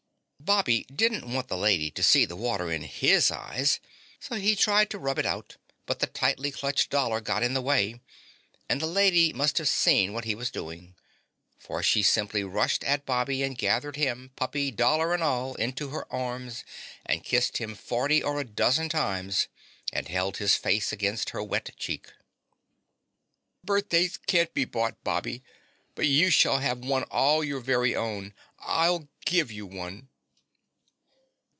Bobby 0.43 0.85
didn't 0.93 1.31
want 1.31 1.49
the 1.49 1.55
Lady 1.57 1.91
to 1.91 2.01
see 2.01 2.25
the 2.25 2.35
water 2.35 2.71
in 2.71 2.81
his 2.81 3.29
eyes, 3.29 3.79
so 4.19 4.37
he 4.37 4.55
tried 4.55 4.89
to 4.89 4.97
rub 4.97 5.19
it 5.19 5.25
out, 5.25 5.57
but 5.85 5.99
the 5.99 6.07
tightly 6.07 6.49
clutched 6.51 6.89
dollar 6.89 7.21
got 7.21 7.43
in 7.43 7.53
the 7.53 7.61
way, 7.61 8.01
and 8.67 8.81
the 8.81 8.87
lady 8.87 9.31
must 9.33 9.59
have 9.59 9.69
seen 9.69 10.13
what 10.13 10.25
he 10.25 10.33
was 10.33 10.49
doing, 10.49 10.95
for 11.59 11.83
she 11.83 12.01
simply 12.01 12.43
rushed 12.43 12.83
at 12.85 13.05
Bobby 13.05 13.43
and 13.43 13.55
gathered 13.55 13.97
him, 13.97 14.31
puppy, 14.35 14.71
dollar 14.71 15.13
and 15.13 15.21
all, 15.21 15.53
into 15.55 15.89
her 15.89 16.11
arms 16.11 16.63
and 17.05 17.23
kissed 17.23 17.57
him 17.59 17.75
forty 17.75 18.23
or 18.23 18.39
a 18.39 18.43
dozen 18.43 18.89
times 18.89 19.47
and 19.93 20.07
held 20.07 20.37
his 20.37 20.55
face 20.55 20.91
against 20.91 21.29
her 21.29 21.43
wet 21.43 21.69
cheek. 21.77 22.09
"Birthdays 23.63 24.17
can't 24.17 24.55
be 24.55 24.65
bought, 24.65 25.01
Bobby, 25.03 25.43
but 25.93 26.07
you 26.07 26.31
shall 26.31 26.57
have 26.57 26.79
one 26.79 27.03
all 27.03 27.41
of 27.43 27.47
your 27.47 27.61
very 27.61 27.95
own. 27.95 28.33
I'll 28.59 29.07
give 29.27 29.51
you 29.51 29.67
one." 29.67 30.07